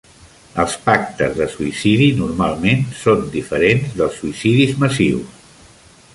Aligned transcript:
Els 0.61 0.77
pactes 0.85 1.35
de 1.41 1.47
suïcidi 1.55 2.07
normalment 2.21 2.81
són 3.03 3.23
diferents 3.37 3.95
dels 4.01 4.19
suïcidis 4.23 4.77
massius. 4.87 5.47